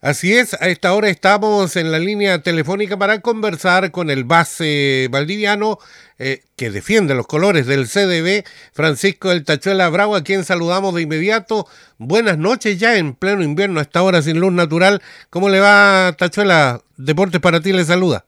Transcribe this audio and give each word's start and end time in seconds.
Así 0.00 0.32
es, 0.32 0.54
a 0.62 0.68
esta 0.68 0.94
hora 0.94 1.08
estamos 1.08 1.74
en 1.74 1.90
la 1.90 1.98
línea 1.98 2.40
telefónica 2.40 2.96
para 2.96 3.20
conversar 3.20 3.90
con 3.90 4.10
el 4.10 4.22
base 4.22 5.08
valdiviano 5.10 5.78
eh, 6.20 6.44
que 6.56 6.70
defiende 6.70 7.16
los 7.16 7.26
colores 7.26 7.66
del 7.66 7.88
CDB, 7.88 8.46
Francisco 8.72 9.30
del 9.30 9.44
Tachuela 9.44 9.88
Bravo, 9.88 10.14
a 10.14 10.22
quien 10.22 10.44
saludamos 10.44 10.94
de 10.94 11.02
inmediato. 11.02 11.66
Buenas 11.98 12.38
noches 12.38 12.78
ya 12.78 12.94
en 12.94 13.16
pleno 13.16 13.42
invierno, 13.42 13.80
a 13.80 13.82
esta 13.82 14.00
hora 14.04 14.22
sin 14.22 14.38
luz 14.38 14.52
natural. 14.52 15.02
¿Cómo 15.30 15.48
le 15.48 15.58
va, 15.58 16.12
Tachuela? 16.16 16.78
Deportes 16.96 17.40
para 17.40 17.60
ti 17.60 17.72
le 17.72 17.82
saluda. 17.82 18.24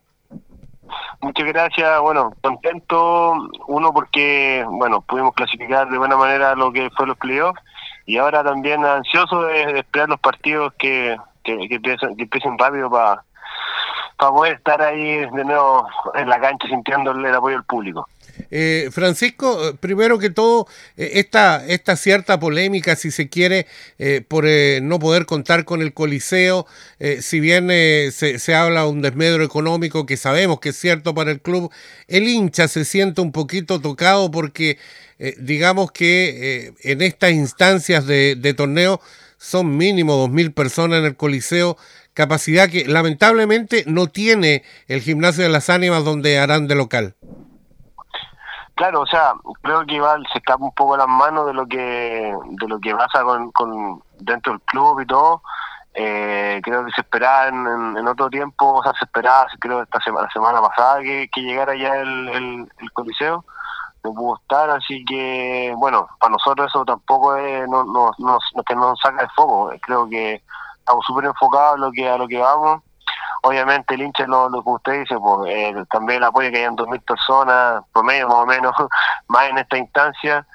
Muchas 1.21 1.47
gracias, 1.47 2.01
bueno, 2.01 2.33
contento, 2.41 3.33
uno 3.67 3.93
porque, 3.93 4.65
bueno, 4.67 4.99
pudimos 5.03 5.33
clasificar 5.35 5.87
de 5.89 5.97
buena 5.97 6.17
manera 6.17 6.53
lo 6.53 6.73
que 6.73 6.89
fue 6.97 7.07
los 7.07 7.17
playoffs 7.17 7.61
y 8.05 8.17
ahora 8.17 8.43
también 8.43 8.83
ansioso 8.83 9.43
de 9.43 9.79
esperar 9.79 10.09
los 10.09 10.19
partidos 10.19 10.73
que 10.77 11.15
que, 11.43 11.67
que, 11.67 11.75
empiecen, 11.75 12.57
rápido 12.57 12.89
para 12.89 13.23
poder 14.17 14.53
estar 14.55 14.81
ahí 14.81 15.19
de 15.19 15.45
nuevo 15.45 15.87
en 16.15 16.29
la 16.29 16.39
cancha 16.39 16.67
sintiendo 16.67 17.11
el 17.11 17.33
apoyo 17.33 17.55
del 17.55 17.65
público. 17.65 18.07
Eh, 18.49 18.89
Francisco, 18.91 19.69
eh, 19.69 19.73
primero 19.79 20.17
que 20.19 20.29
todo, 20.29 20.67
eh, 20.97 21.11
esta, 21.15 21.65
esta 21.65 21.95
cierta 21.95 22.39
polémica, 22.39 22.95
si 22.95 23.11
se 23.11 23.29
quiere, 23.29 23.67
por 24.27 24.45
no 24.81 24.99
poder 24.99 25.25
contar 25.25 25.65
con 25.65 25.81
el 25.81 25.93
Coliseo, 25.93 26.65
si 27.19 27.39
bien 27.39 27.67
se, 27.69 28.39
se, 28.39 28.55
habla 28.55 28.81
de 28.81 28.89
un 28.89 29.01
desmedro 29.01 29.43
económico 29.43 30.05
que 30.05 30.17
sabemos 30.17 30.59
que 30.59 30.69
es 30.69 30.75
cierto 30.75 31.13
para 31.13 31.31
el 31.31 31.41
club, 31.41 31.71
el 32.07 32.27
hincha 32.27 32.67
se 32.67 32.83
siente 32.83 33.21
un 33.21 33.31
poquito 33.31 33.79
tocado 33.79 34.31
porque 34.31 34.77
digamos 35.37 35.91
que 35.91 36.73
en 36.83 37.01
estas 37.01 37.31
instancias 37.31 38.07
de 38.07 38.53
torneo 38.55 39.01
son 39.41 39.75
mínimo 39.75 40.27
2.000 40.27 40.53
personas 40.53 40.99
en 40.99 41.05
el 41.05 41.17
Coliseo, 41.17 41.75
capacidad 42.13 42.69
que 42.69 42.85
lamentablemente 42.85 43.83
no 43.87 44.05
tiene 44.05 44.63
el 44.87 45.01
Gimnasio 45.01 45.43
de 45.43 45.49
las 45.49 45.71
Ánimas 45.71 46.05
donde 46.05 46.37
harán 46.37 46.67
de 46.67 46.75
local. 46.75 47.15
Claro, 48.75 49.01
o 49.01 49.07
sea, 49.07 49.33
creo 49.63 49.83
que 49.87 49.95
igual 49.95 50.23
se 50.31 50.37
escapa 50.37 50.63
un 50.63 50.73
poco 50.73 50.95
las 50.95 51.07
manos 51.07 51.47
de 51.47 51.53
lo 51.53 51.65
que 51.65 52.31
de 52.51 52.67
lo 52.67 52.79
que 52.79 52.93
pasa 52.93 53.23
con, 53.23 53.51
con 53.51 54.03
dentro 54.19 54.53
del 54.53 54.61
club 54.61 55.01
y 55.01 55.07
todo. 55.07 55.41
Eh, 55.95 56.61
creo 56.63 56.85
que 56.85 56.91
se 56.91 57.01
esperaba 57.01 57.47
en, 57.47 58.07
otro 58.07 58.29
tiempo, 58.29 58.75
o 58.75 58.83
sea, 58.83 58.93
se 58.93 59.05
esperaba, 59.05 59.47
creo, 59.59 59.81
esta 59.81 59.99
semana, 60.01 60.27
la 60.27 60.33
semana 60.33 60.61
pasada 60.61 61.01
que, 61.01 61.27
llegara 61.35 61.75
ya 61.75 61.95
el, 61.97 62.69
el 62.77 62.91
Coliseo 62.93 63.43
no 64.03 64.13
pudo 64.13 64.37
estar, 64.37 64.69
así 64.69 65.03
que 65.05 65.73
bueno, 65.77 66.07
para 66.19 66.31
nosotros 66.31 66.67
eso 66.69 66.83
tampoco 66.85 67.35
es 67.35 67.67
no, 67.67 67.83
no, 67.83 68.11
no, 68.17 68.39
que 68.65 68.75
nos 68.75 68.99
saca 68.99 69.23
de 69.23 69.29
foco, 69.35 69.71
creo 69.81 70.09
que 70.09 70.41
estamos 70.79 71.05
súper 71.05 71.25
enfocados 71.25 71.75
a 71.75 71.77
lo 71.77 71.91
que 71.91 72.09
a 72.09 72.17
lo 72.17 72.27
que 72.27 72.39
vamos. 72.39 72.81
Obviamente 73.43 73.95
el 73.95 74.03
hincha, 74.03 74.27
lo, 74.27 74.49
lo 74.49 74.63
que 74.63 74.69
usted 74.69 74.99
dice, 74.99 75.17
pues 75.17 75.51
eh, 75.51 75.73
también 75.89 76.17
el 76.17 76.25
apoyo 76.25 76.51
que 76.51 76.59
hayan 76.59 76.77
2.000 76.77 77.01
personas, 77.01 77.83
promedio 77.91 78.27
más 78.27 78.37
o 78.37 78.45
menos, 78.45 78.73
más 79.27 79.49
en 79.49 79.57
esta 79.57 79.77
instancia, 79.79 80.45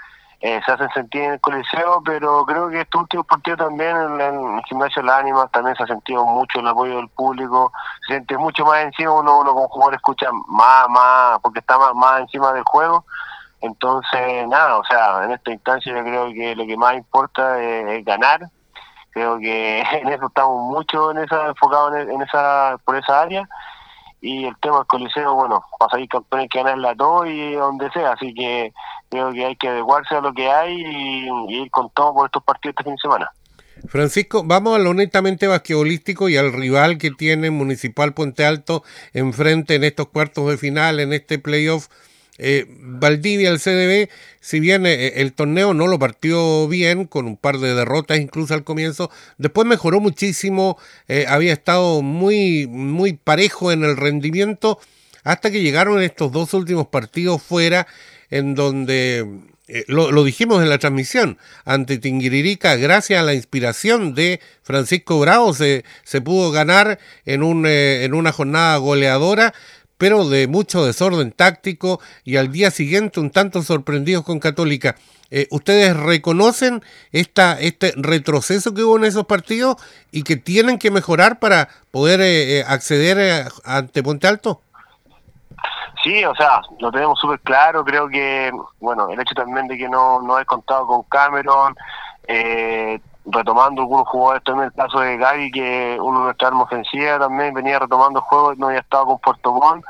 eh, 0.40 0.60
se 0.66 0.72
hacen 0.72 0.88
sentir 0.90 1.22
en 1.22 1.32
el 1.32 1.40
coliseo, 1.40 2.02
pero 2.04 2.44
creo 2.44 2.68
que 2.68 2.82
este 2.82 2.98
último 2.98 3.24
partido 3.24 3.56
también 3.56 3.96
en, 3.96 4.20
el 4.20 4.62
gimnasio 4.64 5.00
de 5.00 5.08
las 5.08 5.20
ánimas 5.20 5.50
también 5.50 5.74
se 5.76 5.84
ha 5.84 5.86
sentido 5.86 6.26
mucho 6.26 6.60
el 6.60 6.68
apoyo 6.68 6.96
del 6.96 7.08
público, 7.08 7.72
se 8.06 8.14
siente 8.14 8.36
mucho 8.36 8.64
más 8.66 8.84
encima, 8.84 9.12
uno, 9.12 9.38
uno 9.38 9.52
como 9.52 9.68
jugador 9.68 9.94
escucha 9.94 10.28
más, 10.46 10.88
más, 10.90 11.38
porque 11.40 11.60
está 11.60 11.78
más, 11.78 11.94
más 11.94 12.20
encima 12.20 12.52
del 12.52 12.64
juego, 12.64 13.04
entonces, 13.60 14.46
nada, 14.48 14.78
o 14.78 14.84
sea, 14.84 15.24
en 15.24 15.32
esta 15.32 15.50
instancia 15.50 15.94
yo 15.94 16.02
creo 16.02 16.32
que 16.32 16.54
lo 16.54 16.66
que 16.66 16.76
más 16.76 16.96
importa 16.96 17.62
es, 17.62 18.04
ganar. 18.04 18.40
Creo 19.10 19.38
que 19.38 19.80
en 20.02 20.08
eso 20.08 20.26
estamos 20.26 20.62
mucho 20.70 21.10
en 21.10 21.18
esa, 21.18 21.48
enfocados 21.48 21.94
en, 21.96 22.22
esa, 22.22 22.76
por 22.84 22.96
esa 22.96 23.22
área. 23.22 23.48
Y 24.20 24.46
el 24.46 24.56
tema 24.60 24.78
del 24.78 24.86
Coliseo, 24.86 25.34
bueno, 25.34 25.62
para 25.78 25.90
salir 25.90 26.08
campeones 26.08 26.44
hay 26.44 26.48
que 26.48 26.58
ganarla 26.58 26.94
todo 26.94 27.26
y 27.26 27.54
donde 27.54 27.90
sea. 27.90 28.12
Así 28.12 28.34
que 28.34 28.72
creo 29.08 29.32
que 29.32 29.46
hay 29.46 29.56
que 29.56 29.68
adecuarse 29.68 30.14
a 30.14 30.20
lo 30.20 30.32
que 30.32 30.50
hay 30.50 30.74
y, 30.74 31.28
ir 31.62 31.70
con 31.70 31.90
todo 31.90 32.14
por 32.14 32.26
estos 32.26 32.42
partidos 32.42 32.74
este 32.74 32.84
fin 32.84 32.94
de 32.94 33.00
semana. 33.00 33.30
Francisco, 33.88 34.42
vamos 34.44 34.74
a 34.74 34.78
lo 34.78 34.94
netamente 34.94 35.46
basquetbolístico 35.46 36.28
y 36.28 36.36
al 36.38 36.52
rival 36.52 36.96
que 36.98 37.10
tiene 37.10 37.50
Municipal 37.50 38.14
Puente 38.14 38.46
Alto 38.46 38.82
enfrente 39.12 39.74
en 39.74 39.84
estos 39.84 40.08
cuartos 40.08 40.48
de 40.48 40.56
final, 40.56 40.98
en 40.98 41.12
este 41.12 41.38
playoff 41.38 41.88
eh, 42.38 42.66
Valdivia, 42.68 43.50
el 43.50 43.60
CDB, 43.60 44.10
si 44.40 44.60
bien 44.60 44.86
eh, 44.86 45.20
el 45.20 45.32
torneo 45.32 45.74
no 45.74 45.86
lo 45.86 45.98
partió 45.98 46.68
bien, 46.68 47.06
con 47.06 47.26
un 47.26 47.36
par 47.36 47.58
de 47.58 47.74
derrotas 47.74 48.18
incluso 48.18 48.54
al 48.54 48.64
comienzo, 48.64 49.10
después 49.38 49.66
mejoró 49.66 50.00
muchísimo, 50.00 50.78
eh, 51.08 51.24
había 51.28 51.52
estado 51.52 52.02
muy, 52.02 52.66
muy 52.66 53.14
parejo 53.14 53.72
en 53.72 53.84
el 53.84 53.96
rendimiento, 53.96 54.78
hasta 55.24 55.50
que 55.50 55.62
llegaron 55.62 56.02
estos 56.02 56.30
dos 56.30 56.54
últimos 56.54 56.88
partidos 56.88 57.42
fuera, 57.42 57.86
en 58.30 58.54
donde, 58.54 59.24
lo, 59.88 60.24
dijimos 60.24 60.62
en 60.62 60.68
la 60.68 60.78
transmisión, 60.78 61.38
ante 61.64 61.98
Tinguiririca, 61.98 62.76
gracias 62.76 63.20
a 63.20 63.24
la 63.24 63.34
inspiración 63.34 64.14
de 64.14 64.40
Francisco 64.62 65.18
Bravo, 65.18 65.54
se, 65.54 65.84
se 66.04 66.20
pudo 66.20 66.52
ganar 66.52 66.98
en, 67.24 67.42
un, 67.42 67.66
en 67.66 68.14
una 68.14 68.30
jornada 68.30 68.76
goleadora 68.76 69.52
pero 69.98 70.28
de 70.28 70.46
mucho 70.46 70.84
desorden 70.84 71.32
táctico 71.32 72.00
y 72.24 72.36
al 72.36 72.52
día 72.52 72.70
siguiente 72.70 73.20
un 73.20 73.30
tanto 73.30 73.62
sorprendidos 73.62 74.24
con 74.24 74.38
Católica. 74.38 74.96
Eh, 75.30 75.48
¿Ustedes 75.50 75.96
reconocen 75.96 76.82
esta, 77.10 77.58
este 77.58 77.92
retroceso 77.96 78.74
que 78.74 78.82
hubo 78.82 78.96
en 78.96 79.04
esos 79.04 79.26
partidos 79.26 79.76
y 80.12 80.22
que 80.22 80.36
tienen 80.36 80.78
que 80.78 80.90
mejorar 80.90 81.40
para 81.40 81.68
poder 81.90 82.20
eh, 82.20 82.58
eh, 82.58 82.64
acceder 82.66 83.48
ante 83.64 84.02
Ponte 84.02 84.28
Alto? 84.28 84.60
Sí, 86.02 86.24
o 86.24 86.34
sea, 86.36 86.60
lo 86.78 86.92
tenemos 86.92 87.18
súper 87.18 87.40
claro. 87.40 87.84
Creo 87.84 88.08
que, 88.08 88.52
bueno, 88.78 89.08
el 89.08 89.20
hecho 89.20 89.34
también 89.34 89.66
de 89.66 89.76
que 89.76 89.88
no, 89.88 90.22
no 90.22 90.38
he 90.38 90.44
contado 90.44 90.86
con 90.86 91.02
Cameron, 91.04 91.74
eh, 92.28 93.00
retomando 93.26 93.82
algunos 93.82 94.08
jugadores 94.08 94.44
también 94.44 94.66
el 94.66 94.72
caso 94.72 95.00
de 95.00 95.16
Gaby 95.16 95.50
que 95.50 95.98
uno 96.00 96.18
de 96.20 96.24
nuestra 96.26 96.48
arma 96.48 96.62
ofensiva 96.62 97.18
también 97.18 97.54
venía 97.54 97.78
retomando 97.78 98.20
juegos 98.20 98.58
no 98.58 98.68
había 98.68 98.80
estado 98.80 99.06
con 99.06 99.18
Puerto 99.18 99.52
Montt 99.52 99.84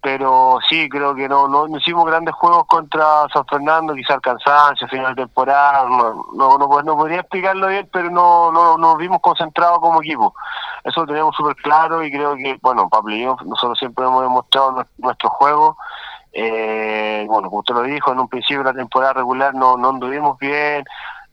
pero 0.00 0.58
sí 0.68 0.88
creo 0.88 1.14
que 1.14 1.28
no, 1.28 1.48
no, 1.48 1.66
hicimos 1.76 2.06
grandes 2.06 2.34
juegos 2.34 2.66
contra 2.66 3.26
San 3.32 3.44
Fernando 3.46 3.94
quizás 3.94 4.20
cansancio 4.20 4.86
final 4.88 5.14
de 5.14 5.22
temporada 5.22 5.88
no, 5.88 6.26
no, 6.34 6.58
no, 6.58 6.82
no 6.82 6.96
podría 6.96 7.20
explicarlo 7.20 7.66
bien 7.68 7.88
pero 7.92 8.10
no, 8.10 8.52
no 8.52 8.78
nos 8.78 8.96
vimos 8.96 9.20
concentrados 9.20 9.80
como 9.80 10.02
equipo. 10.02 10.34
Eso 10.84 11.00
lo 11.00 11.06
teníamos 11.06 11.34
súper 11.34 11.56
claro 11.56 12.02
y 12.02 12.12
creo 12.12 12.36
que 12.36 12.58
bueno 12.62 12.88
para 12.88 13.02
nosotros 13.44 13.78
siempre 13.78 14.04
hemos 14.04 14.22
demostrado 14.22 14.86
nuestro 14.98 15.30
juego. 15.30 15.76
Eh, 16.32 17.24
bueno 17.26 17.48
como 17.48 17.60
usted 17.60 17.74
lo 17.74 17.82
dijo 17.82 18.12
en 18.12 18.20
un 18.20 18.28
principio 18.28 18.58
de 18.58 18.72
la 18.72 18.74
temporada 18.74 19.14
regular 19.14 19.54
no, 19.54 19.76
no 19.78 19.88
anduvimos 19.88 20.38
bien 20.38 20.84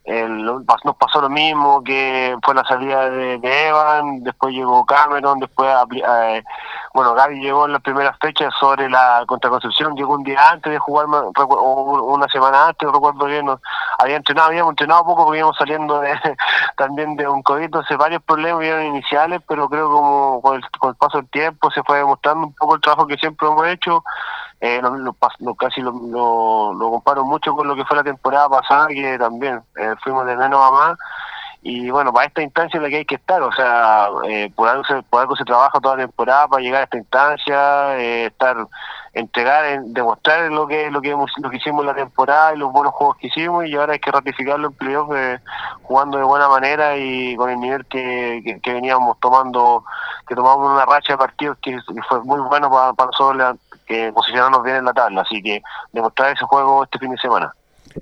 nos 0.07 0.95
pasó 0.97 1.19
lo 1.21 1.29
mismo 1.29 1.83
que 1.83 2.35
fue 2.43 2.53
la 2.53 2.63
salida 2.65 3.09
de, 3.09 3.39
Evan, 3.67 4.23
después 4.23 4.53
llegó 4.53 4.85
Cameron, 4.85 5.39
después, 5.39 5.67
eh, 5.95 6.43
bueno, 6.93 7.15
Gaby 7.15 7.39
llegó 7.39 7.65
en 7.65 7.73
las 7.73 7.81
primeras 7.81 8.15
fechas 8.19 8.53
sobre 8.59 8.87
la 8.89 9.23
contraconcepción, 9.25 9.95
llegó 9.95 10.13
un 10.13 10.23
día 10.23 10.51
antes 10.51 10.71
de 10.71 10.77
jugar, 10.77 11.07
o 11.09 12.13
una 12.13 12.27
semana 12.27 12.67
antes, 12.67 12.91
recuerdo 12.91 13.25
bien, 13.25 13.47
había 13.97 14.17
entrenado, 14.17 14.49
habíamos 14.49 14.73
entrenado 14.73 15.05
poco 15.05 15.25
porque 15.25 15.39
íbamos 15.39 15.57
saliendo 15.57 15.99
de, 15.99 16.13
también 16.77 17.15
de 17.15 17.27
un 17.27 17.41
COVID, 17.41 17.63
entonces 17.63 17.97
varios 17.97 18.21
problemas 18.23 18.63
iniciales, 18.85 19.41
pero 19.47 19.67
creo 19.67 19.89
como 19.89 20.41
con 20.41 20.57
el, 20.57 20.69
con 20.79 20.91
el 20.91 20.95
paso 20.95 21.17
del 21.17 21.29
tiempo 21.29 21.71
se 21.71 21.81
fue 21.81 21.97
demostrando 21.97 22.47
un 22.47 22.53
poco 22.53 22.75
el 22.75 22.81
trabajo 22.81 23.07
que 23.07 23.17
siempre 23.17 23.47
hemos 23.47 23.65
hecho, 23.67 24.03
eh, 24.65 24.81
lo, 24.81 25.53
casi 25.53 25.81
lo, 25.81 25.91
lo, 25.91 26.89
comparo 26.89 27.23
mucho 27.23 27.55
con 27.55 27.67
lo 27.67 27.75
que 27.75 27.85
fue 27.85 27.97
la 27.97 28.03
temporada 28.03 28.49
pasada, 28.49 28.87
que 28.87 29.17
también 29.19 29.61
eh, 29.75 29.93
fuimos 30.03 30.25
de 30.25 30.35
menos 30.35 30.59
a 30.59 30.71
más. 30.71 30.97
Y 31.61 31.89
bueno, 31.89 32.13
para 32.13 32.27
esta 32.27 32.43
instancia 32.43 32.77
es 32.77 32.83
la 32.83 32.89
que 32.89 32.97
hay 32.97 33.05
que 33.05 33.15
estar, 33.15 33.41
o 33.41 33.51
sea, 33.51 34.07
eh, 34.27 34.51
por, 34.55 34.69
algo 34.69 34.83
se, 34.83 35.01
por 35.03 35.21
algo 35.21 35.35
se 35.35 35.43
trabaja 35.43 35.79
toda 35.79 35.97
la 35.97 36.03
temporada 36.03 36.47
para 36.47 36.61
llegar 36.61 36.81
a 36.81 36.83
esta 36.83 36.97
instancia, 36.97 37.97
eh, 37.99 38.25
estar, 38.27 38.67
entregar, 39.13 39.81
demostrar 39.85 40.51
lo 40.51 40.67
que 40.67 40.91
lo 40.91 41.01
que 41.01 41.15
lo 41.37 41.49
que 41.49 41.57
hicimos 41.57 41.81
en 41.81 41.87
la 41.87 41.95
temporada 41.95 42.53
y 42.53 42.59
los 42.59 42.71
buenos 42.71 42.93
juegos 42.93 43.17
que 43.17 43.27
hicimos 43.27 43.65
y 43.65 43.75
ahora 43.75 43.93
hay 43.93 43.99
que 43.99 44.11
ratificarlo 44.11 44.67
en 44.67 44.73
playoff 44.73 45.09
jugando 45.81 46.19
de 46.19 46.23
buena 46.23 46.49
manera 46.49 46.97
y 46.97 47.35
con 47.35 47.49
el 47.49 47.59
nivel 47.59 47.85
que, 47.87 48.59
que, 48.61 48.73
veníamos 48.73 49.19
tomando, 49.19 49.83
que 50.27 50.35
tomamos 50.35 50.71
una 50.71 50.85
racha 50.85 51.13
de 51.13 51.17
partidos 51.17 51.57
que, 51.63 51.79
fue 52.07 52.23
muy 52.23 52.41
bueno 52.41 52.69
para, 52.69 52.93
para 52.93 53.07
nosotros 53.07 53.57
que 53.85 54.11
posicionarnos 54.13 54.63
bien 54.63 54.77
en 54.77 54.85
la 54.85 54.93
tabla, 54.93 55.21
así 55.21 55.41
que 55.41 55.61
demostrar 55.91 56.33
ese 56.33 56.45
juego 56.45 56.83
este 56.83 56.99
fin 56.99 57.11
de 57.11 57.17
semana. 57.17 57.53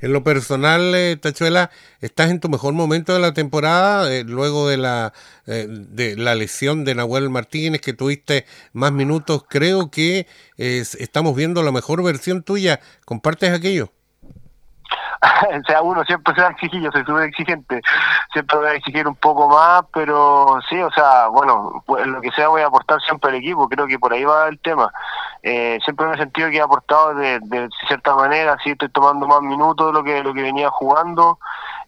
En 0.02 0.12
lo 0.12 0.24
personal, 0.24 0.96
eh, 0.96 1.18
Tachuela, 1.18 1.70
estás 2.02 2.32
en 2.32 2.40
tu 2.40 2.50
mejor 2.50 2.74
momento 2.74 3.14
de 3.14 3.20
la 3.20 3.34
temporada, 3.34 4.12
eh, 4.12 4.24
luego 4.24 4.68
de 4.68 4.78
la, 4.78 5.14
eh, 5.46 5.68
de 5.70 6.16
la 6.16 6.34
lesión 6.34 6.84
de 6.84 6.96
Nahuel 6.96 7.30
Martínez, 7.30 7.82
que 7.82 7.94
tuviste 7.94 8.46
más 8.72 8.92
minutos. 8.92 9.46
Creo 9.48 9.92
que 9.92 10.28
estamos 10.58 11.36
viendo 11.36 11.62
la 11.62 11.72
mejor 11.72 12.04
versión 12.04 12.42
tuya. 12.44 12.80
¿Compartes 13.06 13.52
aquello? 13.52 13.92
o 15.62 15.64
sea, 15.68 15.82
uno 15.82 16.04
siempre 16.04 16.34
se 16.34 16.42
va 16.42 16.48
a 16.48 16.52
exigir, 16.52 16.82
yo 16.82 16.92
soy 16.92 17.04
súper 17.06 17.24
exigente, 17.24 17.82
siempre 18.32 18.58
voy 18.58 18.68
a 18.68 18.74
exigir 18.74 19.08
un 19.08 19.16
poco 19.16 19.48
más, 19.48 19.84
pero 19.94 20.60
sí, 20.70 20.82
o 20.82 20.92
sea, 20.92 21.28
bueno, 21.28 21.84
pues, 21.86 22.06
lo 22.08 22.22
que 22.22 22.32
sea 22.32 22.50
voy 22.50 22.62
a 22.62 22.68
aportar 22.68 23.00
siempre 23.02 23.30
al 23.30 23.38
equipo, 23.38 23.70
creo 23.70 23.88
que 23.88 24.00
por 24.00 24.14
ahí 24.14 24.24
va 24.24 24.48
el 24.48 24.60
tema. 24.60 24.92
Eh, 25.46 25.78
siempre 25.84 26.08
me 26.08 26.16
he 26.16 26.18
sentido 26.18 26.50
que 26.50 26.56
he 26.56 26.62
aportado 26.62 27.16
de, 27.16 27.70
cierta 27.88 28.16
manera, 28.16 28.58
sí 28.64 28.72
estoy 28.72 28.88
tomando 28.88 29.28
más 29.28 29.42
minutos 29.42 29.88
de 29.88 29.94
lo 29.94 30.02
que, 30.02 30.24
lo 30.24 30.34
que 30.34 30.42
venía 30.42 30.70
jugando. 30.70 31.38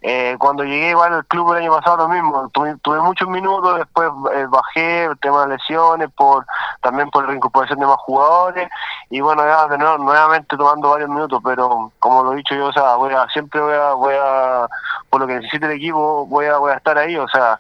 Eh, 0.02 0.36
cuando 0.38 0.66
llegué 0.66 0.90
igual 0.90 1.13
al 1.13 1.25
club 1.25 1.54
el 1.54 1.63
año 1.63 1.74
pasado 1.74 1.98
lo 1.98 2.10
mismo, 2.10 2.50
tuve, 2.50 3.00
muchos 3.02 3.30
minutos, 3.30 3.78
después 3.78 4.10
eh, 4.34 4.46
bajé, 4.50 5.06
el 5.06 5.18
tema 5.19 5.44
de 5.44 5.56
lesiones, 5.56 6.10
por 6.16 6.46
también 6.81 7.10
por 7.10 7.24
la 7.24 7.30
reincorporación 7.30 7.80
de 7.80 7.88
más 7.88 7.98
jugadores, 8.00 8.69
y 9.10 9.22
bueno, 9.22 9.44
ya 9.46 9.68
de 9.68 9.78
nuevo, 9.78 9.98
nuevamente 10.00 10.57
tomando 10.57 10.92
varios 10.92 11.10
minutos, 11.10 11.42
pero 11.44 11.92
como 12.00 12.24
lo 12.24 12.34
he 12.34 12.36
dicho 12.36 12.54
yo, 12.54 12.68
o 12.68 12.74
sea, 12.74 12.96
voy 12.98 13.13
a, 13.13 13.25
siempre 13.30 13.62
voy 13.62 13.74
a, 13.74 13.94
voy 13.94 14.13
a, 14.13 14.68
por 15.10 15.22
lo 15.22 15.28
que 15.28 15.36
necesite 15.36 15.66
el 15.66 15.72
equipo, 15.72 16.28
voy 16.28 16.46
a, 16.46 16.57
voy 16.57 16.74
a 16.74 16.75
estar 16.75 16.98
ahí, 16.98 17.16
o 17.16 17.28
sea, 17.30 17.57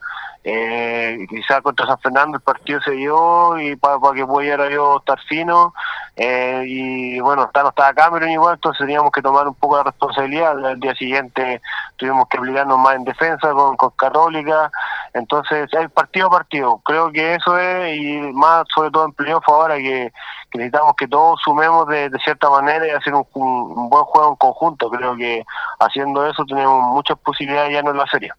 eh, 0.47 1.25
quizás 1.27 1.61
contra 1.61 1.87
San 1.87 1.97
Fernando 1.97 2.37
el 2.37 2.43
partido 2.43 2.79
se 2.81 2.91
dio 2.91 3.57
y 3.57 3.75
para, 3.77 3.97
que 4.13 4.27
pudiera 4.27 4.69
yo 4.69 4.97
estar 4.97 5.19
fino 5.27 5.73
eh, 6.15 6.63
y 6.67 7.19
bueno, 7.19 7.45
está, 7.45 7.63
no 7.63 7.69
estaba 7.69 7.95
Cameron 7.95 8.29
igual, 8.29 8.53
entonces 8.53 8.85
teníamos 8.85 9.11
que 9.11 9.23
tomar 9.23 9.47
un 9.47 9.55
poco 9.55 9.77
de 9.77 9.85
responsabilidad. 9.85 10.69
El 10.69 10.79
día 10.79 10.93
siguiente 10.93 11.61
tuvimos 11.97 12.27
que 12.29 12.37
aplicarnos 12.37 12.77
más 12.77 12.95
en 12.95 13.05
defensa 13.05 13.51
con, 13.53 13.75
con 13.75 13.89
Católica, 13.91 14.69
entonces 15.15 15.67
es 15.71 15.91
partido 15.91 16.27
a 16.27 16.29
partido. 16.29 16.79
Creo 16.85 17.11
que 17.11 17.33
eso 17.33 17.57
es, 17.57 17.97
y 17.97 18.19
más 18.33 18.65
sobre 18.73 18.91
todo 18.91 19.05
en 19.05 19.13
playoff 19.13 19.49
ahora 19.49 19.77
que, 19.77 20.13
necesitamos 20.53 20.93
que 20.95 21.07
todos 21.07 21.41
sumemos 21.43 21.87
de, 21.87 22.11
cierta 22.23 22.51
manera 22.51 22.87
y 22.87 22.91
hacer 22.91 23.15
un, 23.15 23.25
un, 23.33 23.89
buen 23.89 24.03
juego 24.03 24.29
en 24.29 24.35
conjunto. 24.35 24.91
Creo 24.91 25.15
que 25.15 25.43
haciendo 25.79 26.25
eso 26.27 26.45
tenemos 26.45 26.93
muchas 26.93 27.17
posibilidades 27.17 27.73
ya 27.73 27.81
no 27.81 27.89
en 27.89 27.97
la 27.97 28.05
serie 28.05 28.31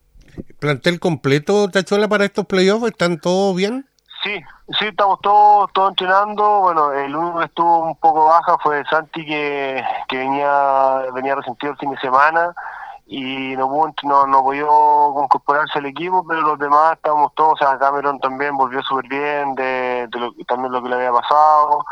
plantel 0.59 1.01
completo, 1.01 1.69
Tachuela, 1.69 2.09
para 2.09 2.25
estos 2.25 2.47
playoffs? 2.47 2.87
¿Están 2.87 3.21
todos 3.21 3.55
bien? 3.57 3.87
Sí, 4.23 4.41
sí, 4.79 4.87
estamos 4.87 5.21
todos, 5.21 5.73
todos 5.73 5.91
entrenando. 5.91 6.61
Bueno, 6.61 6.93
el 6.93 7.15
único 7.15 7.39
que 7.39 7.45
estuvo 7.45 7.79
un 7.81 7.97
poco 7.97 8.27
baja 8.27 8.57
fue 8.63 8.85
Santi, 8.91 9.25
que, 9.25 9.85
que 10.09 10.19
venía, 10.19 11.05
venía 11.15 11.35
resentido 11.37 11.73
el 11.73 11.79
fin 11.79 11.91
de 11.91 11.99
semana 11.99 12.55
y 13.07 13.55
no 13.57 13.69
pudo, 13.69 13.95
no, 14.03 14.27
no 14.27 14.43
pudo 14.43 15.23
incorporarse 15.23 15.79
al 15.79 15.87
equipo, 15.87 16.27
pero 16.27 16.41
los 16.41 16.59
demás 16.59 16.95
estábamos 16.95 17.33
todos, 17.35 17.53
o 17.53 17.57
sea, 17.57 17.79
Cameron 17.79 18.19
también 18.19 18.57
volvió 18.57 18.83
súper 18.83 19.09
bien 19.09 19.55
de, 19.55 20.09
de 20.11 20.19
lo, 20.19 20.33
también 20.49 20.73
lo 20.73 20.83
que 20.83 20.89
le 20.89 20.97
había 20.97 21.13
pasado, 21.13 21.85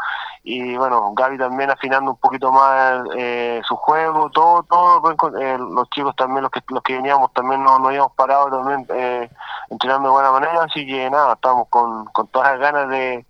y 0.47 0.77
bueno, 0.77 1.15
Gaby 1.15 1.39
también 1.39 1.71
afinando 1.71 2.11
un 2.11 2.17
poquito 2.19 2.53
más 2.53 3.03
eh, 3.17 3.63
su 3.67 3.75
juego, 3.77 4.29
todo, 4.29 4.63
todo, 4.65 5.41
eh, 5.41 5.57
los 5.59 5.89
chicos 5.89 6.15
también, 6.17 6.43
los 6.43 6.51
que 6.51 6.61
los 6.69 6.83
que 6.83 6.97
veníamos 6.97 7.33
también 7.33 7.65
no, 7.65 7.79
no 7.79 7.89
habíamos 7.89 8.13
parado 8.13 8.51
también 8.51 8.87
eh, 8.95 9.31
entrenando 9.71 10.09
de 10.09 10.13
buena 10.13 10.33
manera, 10.33 10.65
así 10.65 10.87
que 10.87 11.09
nada, 11.09 11.33
estamos 11.33 11.67
con, 11.71 12.05
con 12.07 12.27
todas 12.29 12.53
las 12.53 12.61
ganas 12.61 12.91
de, 12.91 13.25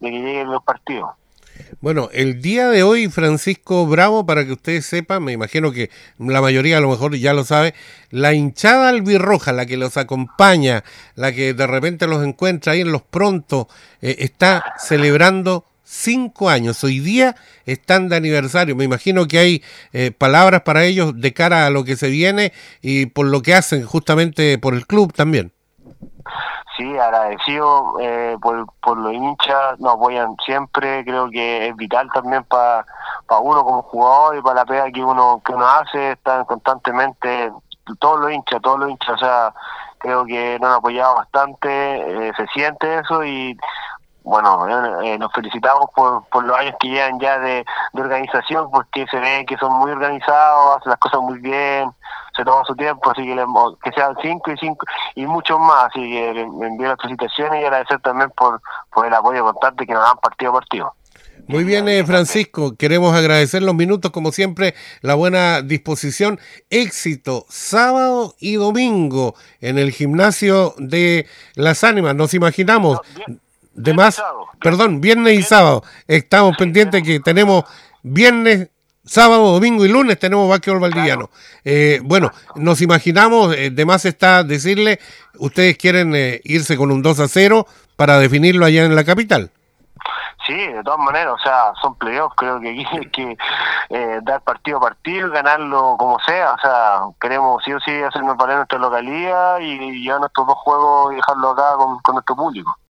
de 0.00 0.10
que 0.10 0.18
lleguen 0.18 0.50
los 0.50 0.62
partidos. 0.64 1.10
Bueno, 1.82 2.08
el 2.14 2.40
día 2.40 2.68
de 2.68 2.82
hoy, 2.82 3.10
Francisco 3.10 3.86
Bravo, 3.86 4.24
para 4.24 4.46
que 4.46 4.52
ustedes 4.52 4.86
sepan, 4.86 5.22
me 5.22 5.32
imagino 5.32 5.70
que 5.70 5.90
la 6.16 6.40
mayoría 6.40 6.78
a 6.78 6.80
lo 6.80 6.88
mejor 6.88 7.14
ya 7.14 7.34
lo 7.34 7.44
sabe, 7.44 7.74
la 8.10 8.32
hinchada 8.32 8.88
albirroja, 8.88 9.52
la 9.52 9.66
que 9.66 9.76
los 9.76 9.98
acompaña, 9.98 10.82
la 11.14 11.32
que 11.32 11.52
de 11.52 11.66
repente 11.66 12.06
los 12.06 12.24
encuentra 12.24 12.72
ahí 12.72 12.80
en 12.80 12.90
los 12.90 13.02
pronto, 13.02 13.68
eh, 14.00 14.16
está 14.20 14.74
celebrando 14.78 15.66
cinco 15.84 16.48
años. 16.48 16.82
Hoy 16.82 16.98
día 16.98 17.36
están 17.66 18.08
de 18.08 18.16
aniversario. 18.16 18.74
Me 18.74 18.84
imagino 18.84 19.26
que 19.26 19.38
hay 19.38 19.62
eh, 19.92 20.10
palabras 20.10 20.62
para 20.62 20.84
ellos 20.84 21.12
de 21.20 21.32
cara 21.32 21.66
a 21.66 21.70
lo 21.70 21.84
que 21.84 21.96
se 21.96 22.08
viene 22.08 22.52
y 22.82 23.06
por 23.06 23.26
lo 23.26 23.42
que 23.42 23.54
hacen 23.54 23.86
justamente 23.86 24.58
por 24.58 24.74
el 24.74 24.86
club 24.86 25.12
también. 25.12 25.52
Sí, 26.76 26.98
agradecido 26.98 27.94
eh, 28.00 28.36
por, 28.42 28.66
por 28.80 28.98
los 28.98 29.12
hinchas, 29.12 29.78
nos 29.78 29.94
apoyan 29.94 30.34
siempre, 30.44 31.04
creo 31.04 31.30
que 31.30 31.68
es 31.68 31.76
vital 31.76 32.08
también 32.12 32.42
para 32.44 32.84
uno 33.40 33.64
como 33.64 33.82
jugador 33.82 34.36
y 34.36 34.42
para 34.42 34.56
la 34.56 34.64
pega 34.64 34.90
que 34.90 35.04
uno 35.04 35.40
que 35.44 35.52
uno 35.52 35.66
hace, 35.68 36.12
están 36.12 36.44
constantemente 36.46 37.52
todos 38.00 38.20
los 38.20 38.32
hinchas, 38.32 38.60
todos 38.60 38.80
los 38.80 38.90
hinchas, 38.90 39.14
o 39.14 39.18
sea, 39.18 39.54
creo 39.98 40.24
que 40.24 40.58
nos 40.60 40.70
han 40.70 40.76
apoyado 40.76 41.14
bastante, 41.14 42.28
eh, 42.28 42.32
se 42.36 42.46
siente 42.48 42.98
eso 42.98 43.24
y 43.24 43.56
bueno, 44.24 44.66
eh, 45.02 45.18
nos 45.18 45.32
felicitamos 45.32 45.86
por, 45.94 46.26
por 46.28 46.44
los 46.44 46.56
años 46.56 46.74
que 46.80 46.88
llevan 46.88 47.20
ya 47.20 47.38
de, 47.38 47.64
de 47.92 48.02
organización, 48.02 48.70
porque 48.70 49.06
se 49.10 49.18
ve 49.20 49.44
que 49.46 49.56
son 49.58 49.72
muy 49.74 49.90
organizados, 49.90 50.78
hacen 50.78 50.90
las 50.90 50.98
cosas 50.98 51.20
muy 51.20 51.38
bien, 51.38 51.90
se 52.34 52.44
toma 52.44 52.64
su 52.64 52.74
tiempo, 52.74 53.10
así 53.10 53.22
que, 53.22 53.44
que 53.84 53.92
sean 53.92 54.16
cinco 54.22 54.50
y 54.50 54.56
cinco 54.56 54.86
y 55.14 55.26
muchos 55.26 55.60
más, 55.60 55.84
así 55.84 56.00
que 56.00 56.46
me 56.52 56.68
envío 56.68 56.88
las 56.88 57.00
felicitaciones 57.00 57.62
y 57.62 57.64
agradecer 57.64 58.00
también 58.00 58.30
por, 58.36 58.60
por 58.92 59.06
el 59.06 59.14
apoyo 59.14 59.44
constante 59.44 59.86
que 59.86 59.92
nos 59.92 60.02
dan 60.02 60.16
partido 60.16 60.50
a 60.52 60.54
partido. 60.54 60.94
Muy 61.46 61.64
bien, 61.64 61.86
eh, 61.88 62.02
Francisco. 62.06 62.74
Queremos 62.76 63.14
agradecer 63.14 63.62
los 63.62 63.74
minutos, 63.74 64.10
como 64.10 64.32
siempre, 64.32 64.74
la 65.02 65.14
buena 65.14 65.60
disposición. 65.60 66.40
Éxito 66.70 67.44
sábado 67.50 68.34
y 68.40 68.54
domingo 68.54 69.34
en 69.60 69.76
el 69.78 69.90
gimnasio 69.90 70.74
de 70.78 71.26
las 71.54 71.84
ánimas. 71.84 72.14
Nos 72.14 72.32
imaginamos. 72.32 73.00
De 73.74 73.94
más, 73.94 74.22
perdón, 74.60 75.00
viernes 75.00 75.38
y 75.38 75.42
sábado. 75.42 75.82
Estamos 76.06 76.56
pendientes 76.56 77.02
que 77.02 77.20
tenemos 77.20 77.64
viernes, 78.02 78.70
sábado, 79.04 79.52
domingo 79.52 79.84
y 79.84 79.88
lunes 79.88 80.18
tenemos 80.18 80.48
básquetbol 80.48 80.80
valdiviano. 80.80 81.30
Eh, 81.64 82.00
bueno, 82.02 82.30
nos 82.54 82.80
imaginamos, 82.80 83.54
eh, 83.54 83.70
de 83.70 83.84
más 83.84 84.04
está 84.04 84.44
decirle, 84.44 85.00
ustedes 85.38 85.76
quieren 85.76 86.14
eh, 86.14 86.40
irse 86.44 86.76
con 86.76 86.90
un 86.90 87.02
2 87.02 87.20
a 87.20 87.28
0 87.28 87.66
para 87.96 88.18
definirlo 88.18 88.64
allá 88.64 88.84
en 88.84 88.94
la 88.94 89.04
capital. 89.04 89.50
Sí, 90.46 90.54
de 90.54 90.82
todas 90.82 90.98
maneras, 90.98 91.32
o 91.34 91.38
sea, 91.38 91.72
son 91.80 91.94
playoffs, 91.96 92.34
creo 92.36 92.60
que 92.60 92.70
aquí 92.70 92.86
hay 92.92 93.08
que 93.08 93.38
dar 94.24 94.42
partido 94.42 94.76
a 94.76 94.80
partido, 94.80 95.30
ganarlo 95.30 95.96
como 95.98 96.18
sea, 96.20 96.52
o 96.52 96.58
sea, 96.58 97.00
queremos 97.18 97.62
sí 97.64 97.72
o 97.72 97.80
sí 97.80 97.90
hacernos 98.02 98.36
valer 98.36 98.56
nuestra 98.56 98.78
localidad 98.78 99.58
y 99.60 100.02
llevar 100.02 100.20
nuestros 100.20 100.46
dos 100.46 100.58
juegos 100.58 101.14
y 101.14 101.16
dejarlo 101.16 101.50
acá 101.50 101.76
con 102.02 102.14
nuestro 102.14 102.36
público. 102.36 102.76